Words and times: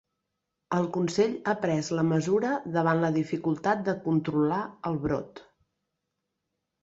El 0.75 0.85
Consell 0.93 1.33
ha 1.49 1.53
pres 1.65 1.89
la 1.99 2.05
mesura 2.07 2.53
davant 2.77 3.03
la 3.05 3.11
dificultat 3.19 3.83
de 3.91 3.95
controlar 4.07 4.59
el 4.91 4.97
brot 5.07 5.43